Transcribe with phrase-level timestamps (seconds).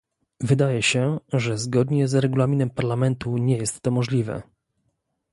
[0.39, 4.41] Wydaje się, że zgodnie z regulaminem Parlamentu nie jest to możliwe